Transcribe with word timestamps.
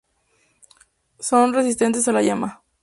Son 1.19 1.53
resistentes 1.53 2.07
a 2.07 2.11
la 2.11 2.23
llama. 2.23 2.63